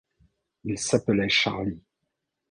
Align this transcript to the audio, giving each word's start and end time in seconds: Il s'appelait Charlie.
Il 0.63 0.79
s'appelait 0.79 1.29
Charlie. 1.29 1.79